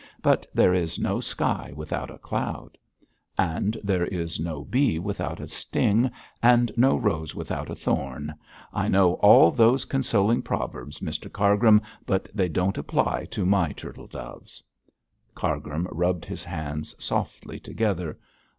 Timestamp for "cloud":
2.17-2.75